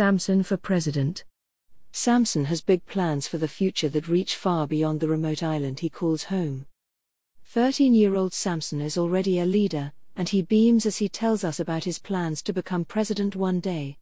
[0.00, 1.24] Samson for president.
[1.92, 5.90] Samson has big plans for the future that reach far beyond the remote island he
[5.90, 6.64] calls home.
[7.44, 11.60] 13 year old Samson is already a leader, and he beams as he tells us
[11.60, 13.98] about his plans to become president one day.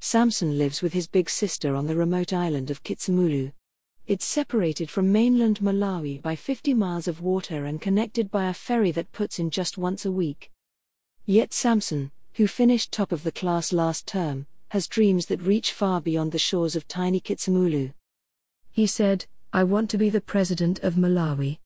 [0.00, 3.52] Samson lives with his big sister on the remote island of Chizumulu.
[4.06, 8.92] It's separated from mainland Malawi by 50 miles of water and connected by a ferry
[8.92, 10.50] that puts in just once a week.
[11.26, 16.00] Yet Samson, who finished top of the class last term, has dreams that reach far
[16.00, 17.92] beyond the shores of tiny Chizumulu.
[18.70, 21.58] He said, I want to be the president of Malawi.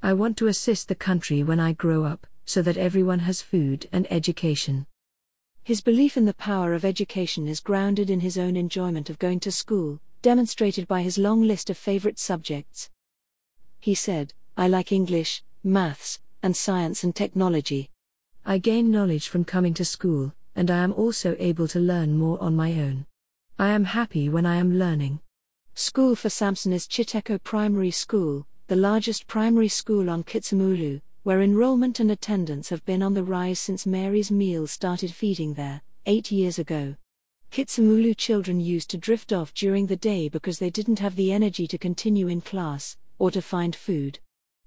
[0.00, 3.88] I want to assist the country when I grow up, so that everyone has food
[3.90, 4.86] and education.
[5.64, 9.40] His belief in the power of education is grounded in his own enjoyment of going
[9.40, 12.90] to school, demonstrated by his long list of favorite subjects.
[13.80, 17.90] He said, I like English, maths, and science and technology.
[18.46, 22.42] I gain knowledge from coming to school, and I am also able to learn more
[22.42, 23.06] on my own.
[23.58, 25.20] I am happy when I am learning.
[25.74, 32.00] School for Samson is Chiteko Primary School, the largest primary school on Chizumulu, where enrollment
[32.00, 36.58] and attendance have been on the rise since Mary's Meals started feeding there, eight years
[36.58, 36.94] ago.
[37.50, 41.66] Chizumulu children used to drift off during the day because they didn't have the energy
[41.66, 44.18] to continue in class, or to find food.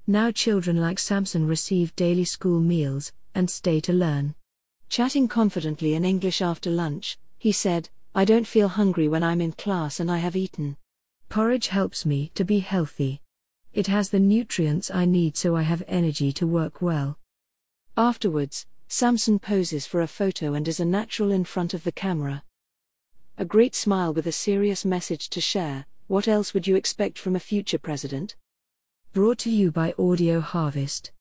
[0.08, 4.36] Now children like Samson receive daily school meals, and stay to learn.
[4.90, 9.52] Chatting confidently in English after lunch, he said, I don't feel hungry when I'm in
[9.52, 10.78] class and I have eaten.
[11.28, 13.22] Porridge helps me to be healthy.
[13.74, 17.18] It has the nutrients I need so I have energy to work well.
[17.98, 22.44] Afterwards, Samson poses for a photo and is a natural in front of the camera.
[23.38, 25.86] A great smile with a serious message to share.
[26.08, 28.36] What else would you expect from a future president?
[29.12, 31.12] Brought to you by Audio Harvest.